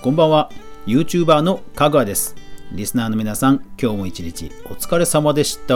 [0.00, 0.52] こんばんは。
[0.86, 2.36] YouTuber のかぐわです。
[2.70, 5.74] リスナーの皆さん今日も一日お疲れ様でした、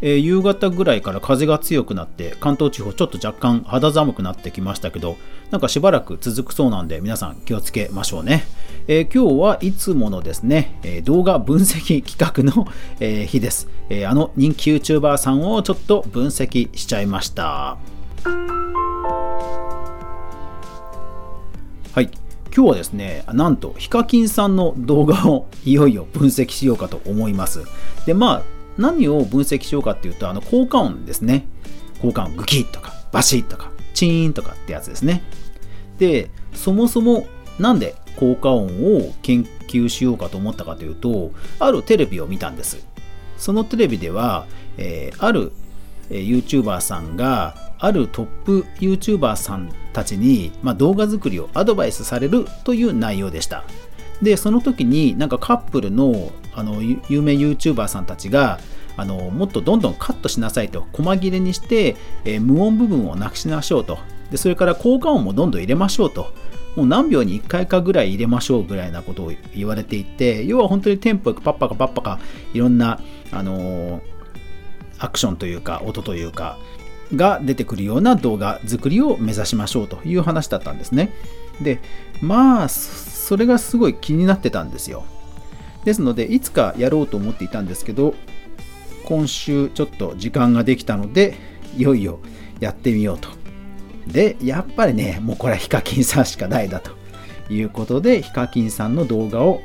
[0.00, 5.18] えー、夕方ぐらいから風が強くなって関東地方ちょっと若干肌寒くなってきましたけど
[5.50, 8.44] なんかしばらく続くそうなんで皆さん気をつけましょうね、
[8.86, 12.66] えー、今日はいつものですね、えー、動画分析企画の、
[13.00, 17.76] え日です、えあの人気 YouTuber さんをちょっと分析しちゃいました。
[21.94, 22.23] はい。
[22.56, 27.64] 今日はですね、なんとヒカキンさんの動画をいよいよ分析しようかと思います。
[28.06, 28.42] で、まあ、
[28.78, 31.48] 何を分析しようかっていうと、あの効果音ですね。
[32.00, 35.24] 効果音、グキッとか、バシッとか、チーンとかってやつですね。
[35.98, 37.26] で、そもそも
[37.58, 38.66] なんで効果音
[38.98, 42.86] を研究しようかと思ったかというと、あるテレビを見たんです。
[43.36, 44.46] そのテレビでは、
[44.76, 45.50] えー、ある、
[46.10, 53.64] えー、YouTuber さんがあるトップ YouTuber さんたちに、まあ、動画作りをアドバイスされるという内容でした。
[54.22, 58.60] で、その時になんかカップルのあの有名 YouTuber さんたちが
[58.96, 63.98] あのもっとどんどんカットしなさいと、細切れにして、えー、無音部分をなくしましょうと
[64.30, 64.36] で。
[64.36, 66.32] それから効果音もどんどん入れましょうと。
[66.76, 72.18] もう何秒に1回かぐらい入れましょうぐらいなことを言われていて、要は本当にテンポよくパッパカパッパカ
[72.52, 74.00] いろんな、あのー、
[75.04, 76.58] アクションというか音というか
[77.14, 81.12] が出てくるような動画作りを目指しましょうという話だったんですね。
[81.60, 81.80] で、
[82.20, 85.04] まあ、それがすごい気になってたんですよ。
[85.84, 88.14] ですので、いつかやろうと思っていたんですけど、
[89.04, 91.36] 今週ちょっと時間ができたので、
[91.76, 92.20] いよいよ
[92.58, 93.28] やってみようと。
[94.06, 96.92] で、やっぱりね、もうこれはヒカキンさんしかないだと
[97.52, 99.60] いうことで、ヒカキンさんの動画を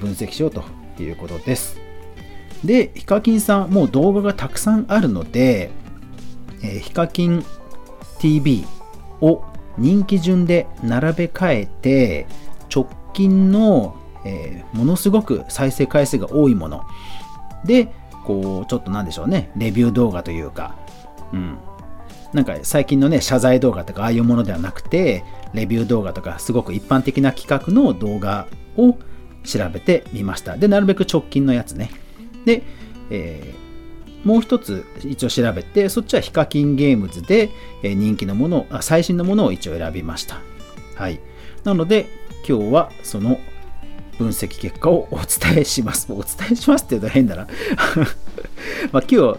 [0.00, 0.64] 分析しようと
[1.00, 1.87] いうことです。
[2.64, 5.70] で、ヒカキンさん、もう動画がたくさんあるので、
[6.62, 7.44] えー、ヒカキン
[8.18, 8.64] TV
[9.20, 9.44] を
[9.76, 12.26] 人気順で並べ替えて
[12.74, 16.84] 直近の、えー、ものすごく再生回数が多いもの。
[17.64, 17.92] で
[18.24, 19.50] こうちょっとなんでしょうね。
[19.56, 20.76] レビュー動画というか、
[21.32, 21.58] うん、
[22.32, 25.24] なんか最近のね謝罪動画とかああいうものではなくて
[25.54, 28.96] レビュー動画とかすごく一般的な企画の動画を
[29.44, 30.56] 調べてみました。
[30.56, 31.90] でなるべく直近のやつね。
[32.44, 32.62] で、
[33.10, 33.68] えー
[34.24, 37.50] もう一つ一応調べて、そっちはヒカキンゲームズで
[37.82, 40.40] 人気のものを、最新のものを一応選びました。
[40.96, 41.20] はい。
[41.64, 42.06] なので、
[42.46, 43.38] 今日はその
[44.18, 46.12] 分析結果をお伝えします。
[46.12, 47.46] お伝えしますって言うと変だな。
[48.92, 49.38] まあ今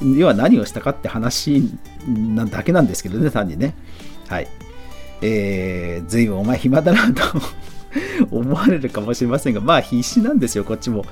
[0.00, 1.70] 日、要は何をしたかって話
[2.06, 3.74] なだけなんですけどね、単にね。
[4.28, 4.48] はい。
[5.20, 7.22] えー、ずいぶんお前暇だなと
[8.30, 11.04] 思われるかもしれませんが、まあ必死なんですよ、こっちも。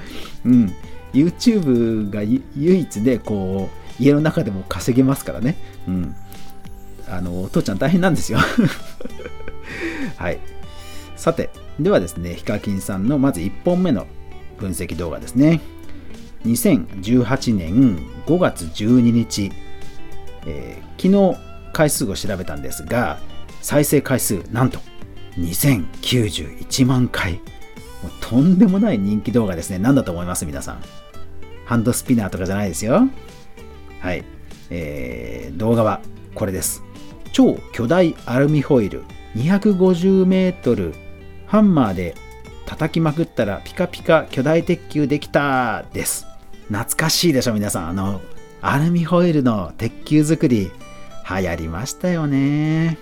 [0.45, 0.73] うん。
[1.13, 3.69] YouTube が唯一でこ
[3.99, 5.57] う家の中でも稼げますからね。
[5.87, 6.15] うん。
[7.09, 8.39] あの、お父ちゃん大変なんですよ
[10.17, 10.39] はい。
[11.17, 14.07] さて、ではですね、ヒカキンさんのまず1本目の
[14.59, 15.61] 分析動画ですね。
[16.47, 19.53] 2018年5月12日、
[20.47, 21.41] えー、昨日
[21.73, 23.21] 回数を調べたんですが、
[23.61, 24.81] 再生回数なんと
[25.39, 27.35] 2091万回。
[28.03, 29.79] もうとんでもない人気動画ですね。
[29.79, 30.45] 何だと思います？
[30.45, 31.02] 皆さん。
[31.65, 33.09] ハンドスピナーとかじゃないですよ。
[34.01, 34.25] はい。
[34.71, 36.01] えー、動画は
[36.35, 36.83] これです。
[37.33, 39.03] 超巨大アルミホイル
[39.37, 40.95] 250メートル
[41.47, 42.15] ハンマーで
[42.67, 46.27] 叩きまくったらピカピカ巨大鉄球できたです
[46.69, 48.21] 懐かしいでしょ皆さんあの
[48.61, 50.71] アルミホイルの鉄球作り
[51.29, 52.99] 流行りましたよね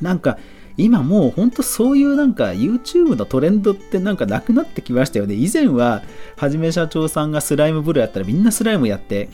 [0.00, 0.38] なんか
[0.76, 5.34] 今もうほんとそういうなんか YouTube のトレンドってなんかなくなってきましたよね。
[5.34, 6.02] 以前は
[6.36, 9.28] はじめ社長さんがスライムブルーやったらみんなスライムやって、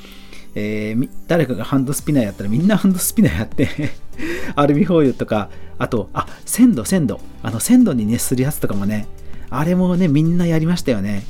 [0.54, 3.68] えー、誰かがハンドスピナーやったらみんなハンドスピナーやって
[4.54, 7.20] アルミホイルとか、あと、あ、鮮度、鮮度。
[7.42, 9.06] あの、鮮度に熱するやつとかもね、
[9.48, 11.24] あれもね、みんなやりましたよね。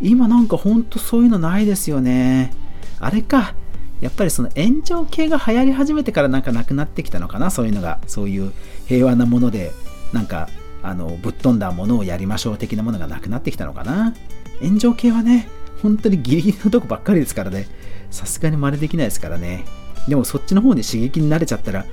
[0.00, 2.52] 今なんかほんとそういうのないですよね。
[2.98, 3.54] あれか、
[4.00, 7.98] やっぱりその炎上系が流行り始めてからなんかなくなってきたのかなそういうのが。
[8.06, 8.52] そういう
[8.86, 9.72] 平和なもので
[10.12, 10.48] なんか
[10.82, 14.14] あのぶっ飛んだものをやりましょう的なものがなくなってきたのかな。
[14.60, 15.48] 炎上系はね
[15.82, 17.66] 本当にギリギリのとこばっかりですからね。
[18.10, 19.64] さすがに真似できないですからね。
[20.08, 21.84] でもそっちの方に刺激に慣れちゃったら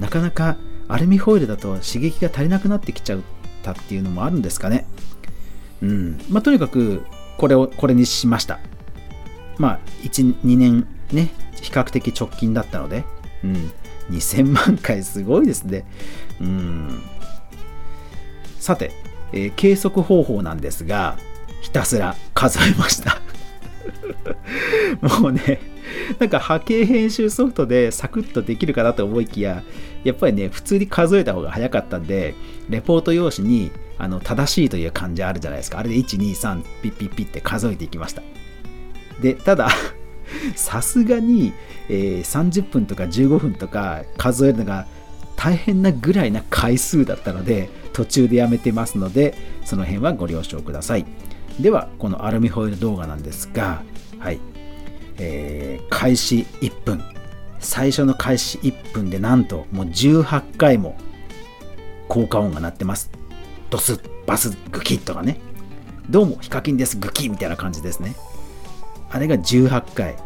[0.00, 0.56] なかなか
[0.86, 3.20] アルミホイルだと刺激が足りなくなってきちゃっ
[3.62, 4.86] たっていうのもあるんですかね。
[5.82, 6.20] うん。
[6.28, 7.04] まあとにかく
[7.38, 8.60] これをこれにしました。
[9.58, 11.30] まあ1、2年ね
[11.60, 13.04] 比較的直近だったので、
[13.42, 13.72] うん、
[14.10, 15.84] 2000万回すごいですね。
[16.40, 17.02] うん、
[18.58, 18.92] さて、
[19.32, 21.16] えー、計測方法なんですが、
[21.60, 23.20] ひたすら数えました。
[25.20, 25.60] もうね、
[26.18, 29.62] なんか波形編集ソフトでサクッとできるかなと思いきや、
[30.02, 32.34] やっぱりね、普通に数えた方が早かったんで、
[32.68, 35.78] レポート用紙にあの正しいという漢字あるじゃないですか。
[35.78, 38.22] あれで1、2、3、ピッピッピッって数えていきました。
[39.20, 39.68] で、ただ、
[40.56, 41.52] さすがに、
[41.88, 44.86] えー、30分とか15分とか数えるのが
[45.36, 49.34] 大変なぐらいな回数だったので、途中でやめてますので、
[49.64, 51.06] その辺はご了承ください。
[51.60, 53.82] では、このアルミホイル動画なんですが、
[54.18, 54.40] はい、
[55.18, 57.02] えー、開始1分。
[57.60, 60.98] 最初の開始1分でなんともう18回も
[62.08, 63.10] 効果音が鳴ってます。
[63.70, 65.38] ドス、バス、グキッとかね。
[66.10, 68.14] どうも、ヒカキンです、グキッみたいな感じですね。
[69.10, 70.16] あれが18回。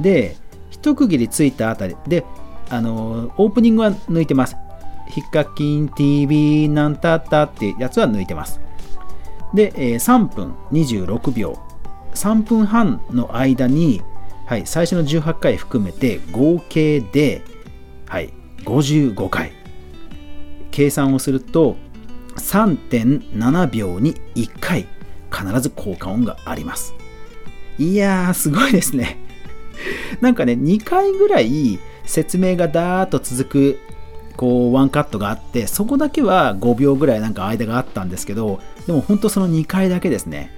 [0.00, 0.36] で、
[0.70, 2.24] 一区切りついたあたりで、
[2.68, 4.56] あのー、オープニングは抜いてます。
[5.08, 8.60] ヒカキン TV なんたったってやつは抜いてます。
[9.54, 11.58] で、えー、3分26秒。
[12.14, 14.02] 3分半の間に、
[14.46, 17.42] はい、最初の18回含めて合計で、
[18.06, 18.32] はい、
[18.64, 19.52] 55回。
[20.70, 21.76] 計算をすると
[22.36, 24.86] 3.7秒に1回
[25.32, 26.94] 必ず効果音があります。
[27.78, 29.18] いやー、すごいですね。
[30.20, 33.78] なんかね、2回ぐらい説明がダーッと続く
[34.36, 40.52] こうワンカットがあってそこだけは5秒ぐらいなんか間があったんですけどでも本当その2回だけですね。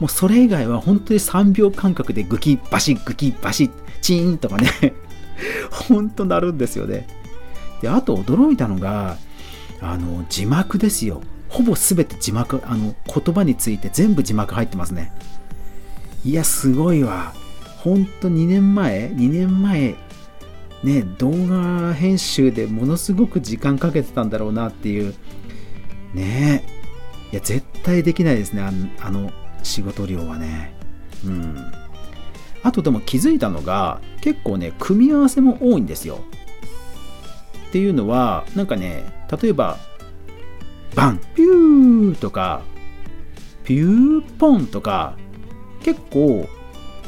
[0.00, 4.68] もうそれ以外は本当に3秒間隔でグキバシグキバシチーンとかね
[5.70, 7.06] 本当なるんですよね。
[7.82, 9.16] であと驚いたのが
[9.80, 11.22] あの字幕ですよ。
[11.48, 15.12] ほぼ全て字幕あの言葉について全部字幕入ってますね。
[16.24, 17.32] いやすごいわ。
[17.78, 19.96] ほんと2年前2年前
[20.84, 25.14] ね動画編集でものすごく時間かけてたんだろうなっていう。
[26.14, 26.64] ね。
[27.32, 28.62] いや絶対できないですね
[29.00, 29.32] あの
[29.62, 30.74] 仕事量はね。
[31.24, 31.56] うん。
[32.62, 36.20] あとでも気づいたのが結構ね組み合わせも多いんですよ。
[37.68, 39.78] っていうのはなんかね例えば
[40.94, 42.62] バンピューとか
[43.64, 45.16] ピューポンとか
[45.82, 46.48] 結構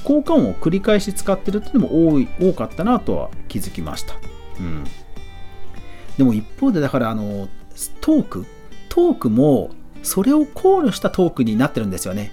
[0.05, 4.15] 効果音を繰り返し使ってるっていうのも多い多かったなとは気づきました。
[4.61, 4.85] うん、
[6.19, 7.49] でも一方でだからあの
[8.00, 8.47] トーク
[8.88, 9.71] トークも
[10.03, 12.32] それを考慮したトークになってるんですよね。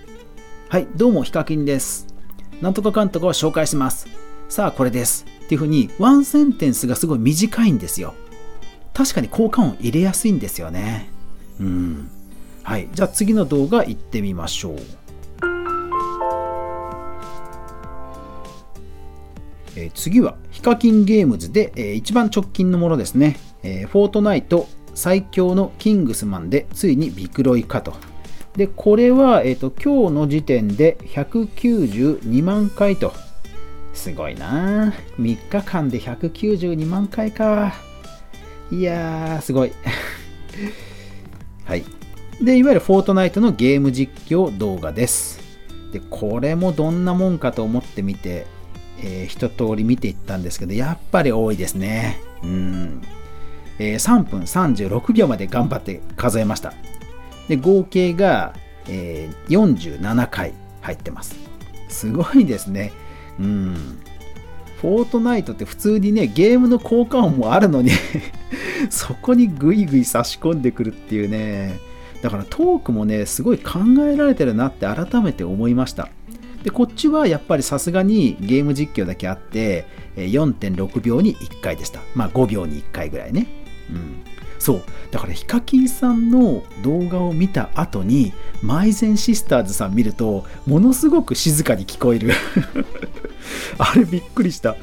[0.69, 2.07] はい、どうもヒカキンです。
[2.61, 4.07] なんとかかんとかを紹介します。
[4.49, 5.25] さあこれです。
[5.45, 8.13] っていうふうにワンセンテンスがすごい短いんですよ。
[8.93, 11.09] 確かに効果音入れやすいんですよね。
[11.59, 12.11] うん。
[12.63, 14.75] はい、じゃあ次の動画行ってみましょう。
[19.81, 27.93] えー、次はヒカキンゲームズで、えー、一番直近のものですね、えー、フォートナイト最強のキングスマンでついにビクロイ化と。
[28.55, 33.13] で、これは、えーと、今日の時点で192万回と。
[33.93, 37.73] すごいな3日間で192万回か。
[38.71, 39.71] いやー、すごい。
[41.65, 41.83] はい。
[42.41, 45.39] で、いわゆるフォートナイトのゲーム実況動画です。
[45.93, 48.45] で、これもどんなもんかと思ってみて、
[49.01, 52.19] えー、一通り見ていったんですけど、やっぱり多いですね。
[52.43, 53.01] うん。
[53.79, 56.73] えー、3分36秒まで頑張って数えました。
[57.47, 58.53] で、合計が、
[58.87, 61.35] えー、47回入ってます。
[61.89, 62.91] すごいですね。
[63.39, 63.99] うん。
[64.81, 67.91] フォートナイトって普通にね、ゲームの効果音もあるのに
[68.89, 71.79] そこにグイグイ差し込んでくるっていうね。
[72.21, 76.09] だからトークもね、すごい考えられてるなって改めて思いました。
[76.63, 81.99] でこっちはやっぱりさすがにゲーム実況だけあって4.6秒に1回でした。
[82.15, 83.47] まあ5秒に1回ぐらいね。
[83.89, 84.23] うん。
[84.59, 84.83] そう。
[85.09, 92.31] だからヒカキンさんの動画を見た後にマイゼンシスターズさん見るとものすごく静かに聞こえる。
[93.79, 94.75] あれびっくりした。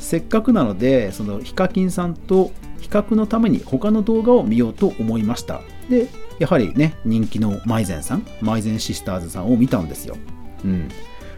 [0.00, 5.60] せっかくなのでそのヒカキンさんと比較のために他の動画を見ようと思いました。
[5.88, 6.08] で
[6.40, 10.16] やはりね人気のマイゼンさんマイゼンシスターズさんを見たんですよ。
[10.64, 10.88] うん。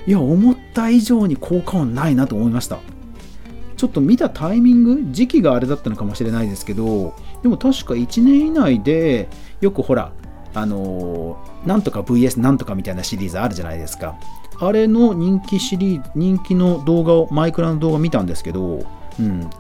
[0.07, 2.79] いや、思った以上に効果音ないなと思いました。
[3.76, 9.29] ちょっと見たタイミング、時期があれだったのかもしれないですけど、でも確か1年以内で、
[9.61, 10.12] よくほら、
[10.55, 14.17] あのー、なんとか VS なんとかみたいなシリーズあるじゃないですか。
[14.59, 18.85] あれの人気シリーズ、人気の動画を、マイクラの動画見たんですけど、
[19.19, 19.50] うん、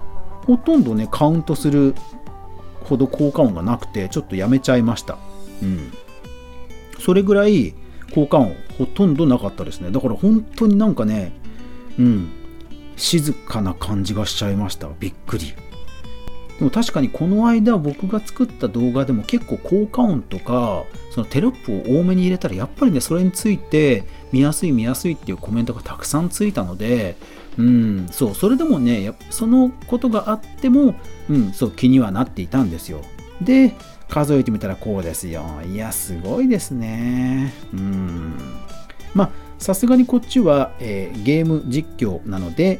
[0.46, 1.94] ほとんどね、カウントする
[2.84, 5.18] ほど効果音がなくて、ちょっとやめちゃいました。
[5.62, 5.92] うん。
[7.00, 7.74] それぐらい、
[8.14, 9.90] 効果音ほとんどなかったですね。
[9.90, 11.32] だから本当になんかね
[11.98, 12.30] うん
[12.96, 14.88] 静かな感じがしちゃいました。
[15.00, 15.54] びっくり。
[16.58, 27.16] でも確かにこの間僕が作った動画でも結構効果音とかそのテロップを多めに入れたらやっぱりねそれについて見やすい見やすいっていうコメントがたくさんついたので
[27.58, 30.94] うんそうそれでもねそのことがあっても
[31.28, 33.00] うんそう気にはなっていたんですよ。
[33.40, 33.74] で
[34.12, 38.36] 数えてみたらこうですよいやすごいですねうん
[39.14, 42.78] まあさすがにこっちは、えー、ゲーム実況なので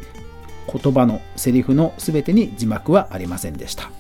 [0.71, 3.91] 言葉のセリフの全てに字幕はありませんでした。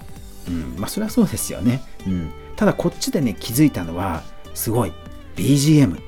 [0.46, 1.80] うん、まあそれはそうですよね。
[2.06, 4.22] うん、ただこっちでね気づいたのは
[4.52, 4.92] すごい
[5.36, 5.98] BGM。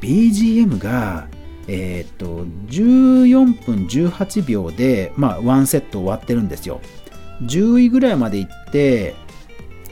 [0.00, 1.26] BGM が
[1.68, 6.80] えっ、と14分18秒でまあワンセット終わってるんですよ。
[7.42, 9.14] 10位ぐらいまで行って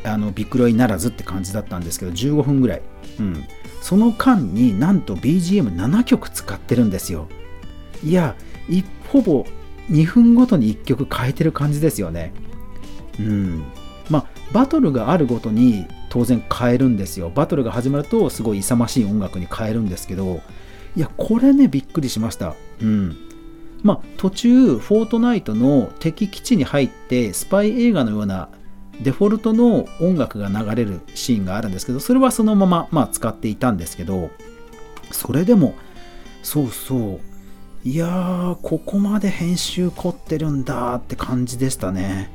[0.04, 2.82] あのビクロイならずって感じだったんですけど15分ぐらい。
[3.18, 3.44] うん、
[3.82, 7.28] その間になんと BGM7 曲使ってるんですよ。
[8.02, 8.34] いや
[9.08, 9.44] ほぼ
[9.90, 12.32] 2分ごとに1曲変えてる感じですよね。
[13.18, 13.64] うん。
[14.08, 17.30] まあ、バトルがあるごとに当然変えるんですよ。
[17.30, 20.40] バトルが始まるとすごい勇ましい音楽に変えるんですけど、
[20.96, 22.54] いや、これね、びっくりしました。
[22.80, 23.16] うん。
[23.82, 28.48] まあ、途中、フォートナイトの敵基地に入って、スパイ映画のような
[29.02, 34.30] デフォルトの音楽が流れるシーンがあるんですけど、それはそのまま、まあ、使っていたんですけど、
[35.10, 35.74] それでも、
[36.42, 37.20] そうそ
[37.84, 42.30] う、いやー、ここまで編集凝ってるんだって感じでしたね。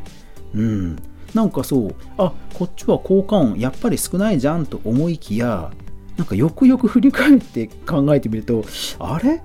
[0.53, 0.95] うん。
[1.36, 5.72] なんかそう、あ、こっちは効果音やっぱり少ないじゃんと思いきや、
[6.17, 8.63] なんかよくよく振り返って考えてみると、
[9.00, 9.41] あれ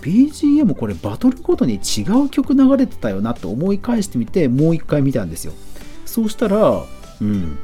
[0.00, 5.52] ？BGM これバトルごとに違う曲流れてたよなと思い返してみてもう一回見たんですよ
[6.08, 6.84] そうしたら
[7.20, 7.58] うん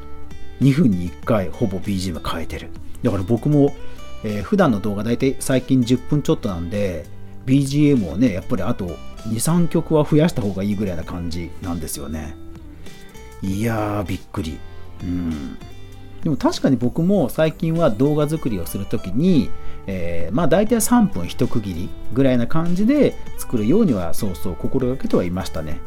[0.60, 2.70] 2分に1回ほぼ BGM 変えてる。
[3.02, 3.74] だから僕も、
[4.22, 7.06] えー、普段の動画大体最近10分ちょっとなんで
[7.46, 8.96] BGM をねやっぱりあと
[9.28, 12.36] 23曲は増やした方がいいぐらいな感じなんですよね。
[13.42, 14.58] いやーびっくり。
[15.02, 15.58] うん。
[16.22, 19.50] でも確かに僕も最近は動画作りをするときに、
[19.86, 25.80] えー、まあ大体3分一区切りぐらいな感じで作るようにはそうそう心がけてはいましたね。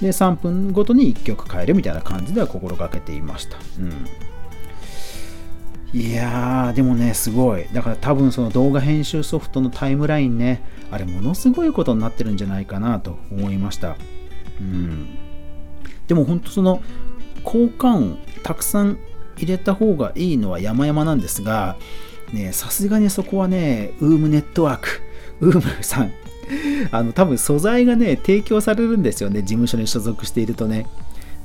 [0.00, 3.56] で3分ごとに1曲変えるみたいな感じでは心がけていました。
[3.78, 4.06] うん。
[5.98, 7.66] いやーでもねすごい。
[7.72, 13.96] だから多分その動画編集ソフトのタイムラインねあれものすごいことになってるんじゃないかなと思いました。
[14.60, 15.16] うん。
[16.08, 16.82] でも本当その
[17.44, 18.98] 効果音たくさん
[19.36, 21.76] 入れた方がいいのは山々なんですが
[22.52, 24.88] さすがにそこはねウームネットワーク。
[25.40, 26.12] ウームさん
[26.90, 30.86] あの多分素材がね提供されるんですよね事務所に所属しているとね。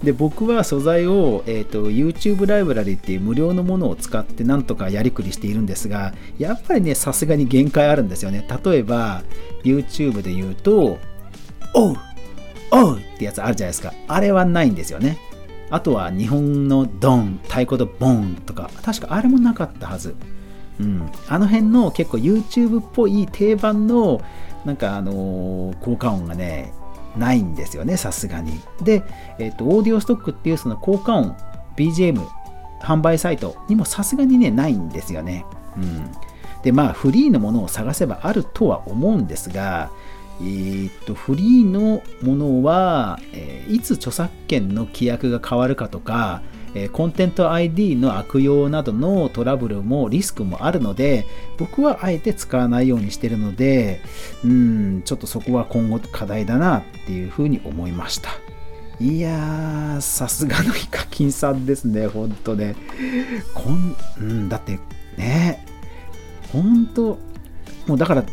[0.04, 8.48] で僕は素材を、えーと、YouTube ライブラリっていう無料のものを使ってなんとかやりくりしているんですがやっぱりねさすがに限界あるんですよね。
[8.64, 9.24] 例えば
[9.64, 10.98] YouTube で言うと
[11.76, 11.98] 「おう
[12.72, 13.94] おう!」ってやつあるじゃないですか。
[14.08, 15.18] あれはないんですよね。
[15.70, 20.16] あとは日本のドン太鼓とボンとか確かあれもなかったはず。
[20.80, 24.22] うん、あの辺の結構 YouTube っぽい定番の
[24.66, 26.74] なんかあの、効果音がね
[27.18, 28.60] ないんですよね、さすがに。
[28.82, 29.04] で、
[29.40, 31.36] えっ、ー、と、オーディオストックっていうその効果音、
[31.76, 32.26] BGM、
[32.82, 35.46] 販売サイトにもさすがにね、ないんですよね。
[35.78, 36.12] うん。
[36.64, 39.90] で、まあ、フリーのものを探せばあるとは思うんですが、
[40.42, 46.42] えー、っと、フリーのものは、えー、いつ著作権の規約が変わるかとか、
[46.76, 51.26] えコンテンツ ID の悪用などのトラブルもリスクもあるので、
[51.58, 54.02] 僕はあえて使わないようにしてるので、
[54.44, 58.30] うん、ちょっとそこは今後課題だなっていうふうに思いました。
[59.00, 62.76] いやー、さすがのヒカキンさんですね、ほんとね。
[63.54, 64.78] こん、うん、だって
[65.18, 65.66] ね、
[66.52, 67.18] ほんと、
[67.88, 68.26] もうだから、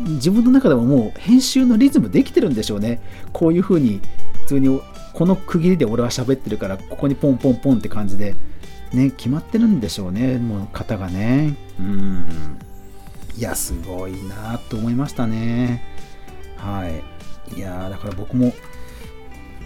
[0.00, 3.00] 自分の中でももう編集のリズムできてるんでしょうね。
[3.32, 4.00] こういうふうに
[4.42, 4.80] 普通に
[5.16, 8.34] この区切りで俺は喋ってるからここにポンポンポンって感じで
[8.92, 11.56] ね決まってるんでしょうねもう型がね。
[11.80, 12.58] うん。
[13.34, 15.82] いやすごいなと思いましたね。
[16.58, 17.56] はい。
[17.56, 18.52] いやだから僕も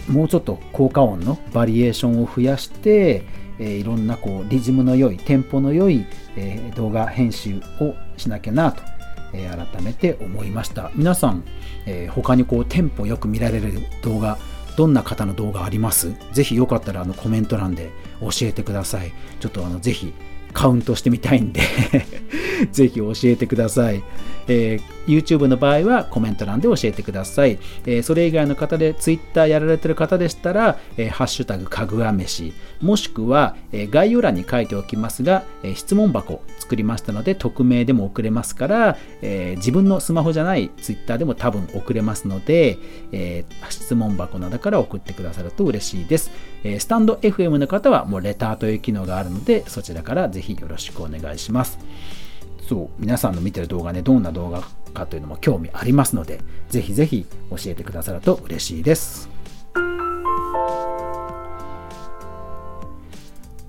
[0.08, 3.24] もうちょっと効果音のバリエーションを増やして、
[3.58, 8.82] えー、いろんなこうリズムの良いテンポの良い、えー、動画編集をしなきゃなと、
[9.32, 10.92] え、改めて思いました。
[10.94, 11.44] 皆さん、
[11.86, 14.38] え他にこうテンポよく見られる動画
[14.80, 16.14] どんな方の動画あります？
[16.32, 17.90] ぜひよかったらあのコメント欄で
[18.22, 19.12] 教えてください。
[19.38, 20.14] ちょっとあのぜひ
[20.54, 21.60] カウントしてみたいんで
[22.72, 24.02] ぜひ教えてください。
[24.48, 27.58] えー、YouTube の場合はコメント欄で教えてください。
[27.86, 42.78] え、それ以外の方で Twitter やられてる方でしたら、え、ハッシュタグかぐわ飯、もしくは、え、概要欄に書いておきますが、え質問箱作りましたので、匿名でも送れますから、え自分のスマホじゃない Twitter でも多分送れますので、
[43.12, 46.30] え質問箱などから送ってくださると嬉しいです。
[46.64, 51.78] えスタンド FM の方はもうレターという機能があるので、そちらからぜひよろしくお願いします。
[52.70, 54.62] そう皆さんの見てる動画ねどんな動画
[54.94, 59.28] かというのも興味ありますのでぜひぜひ教えてくださると嬉しいです。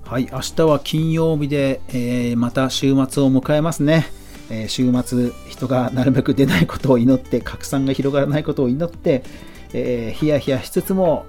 [0.04, 4.06] はい明日は金曜日で、えー、また週末を迎えますね、
[4.50, 9.24] えー、週末人がなるべく出ないことを祈って拡散が広がらないことを祈って、
[9.72, 11.26] えー、ヒヤヒヤしつつも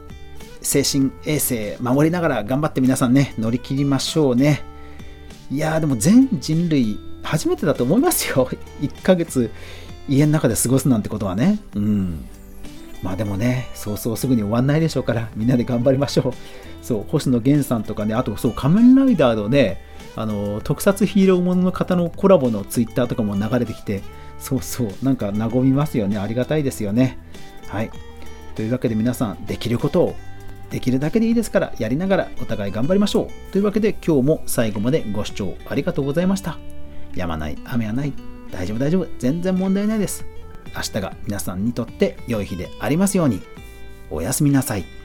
[0.62, 4.62] 精神衛生守りながら頑張って皆さんね乗り切りましょうね。
[5.50, 7.00] いやーでも全人類
[7.34, 8.48] 初めてだと思いますよ。
[8.82, 9.50] 1ヶ月
[10.08, 11.58] 家の中で過ごすなんてことはね。
[11.74, 12.26] うん。
[13.02, 16.34] まあでもね、そうそうすぐに終わんないでしょうから、みんなで頑張りましょう。
[16.86, 19.82] そう、星野源さんとかね、あとそう、仮面ライダーのね、
[20.16, 24.04] あの、特撮ヒーローものの方のコラボのツイッターとかも流れてきて、
[24.38, 26.20] そうそう、なんか和みますよね。
[26.20, 27.18] ありがたいですよね。
[27.68, 27.90] はい。
[28.54, 30.16] というわけで皆さん、できることを
[30.70, 33.52] できるだけでいいですからやりながらお互い頑張りましょう。
[33.52, 36.73] というわけで今日も最後までご視聴ありがとうございました。
[37.16, 38.14] やまない、雨はない、
[38.52, 40.26] 大丈夫大丈夫、全然問題ないです。
[40.76, 43.42] 明日が皆さんにとって良い日でありますように。
[44.10, 45.03] おやすみなさい。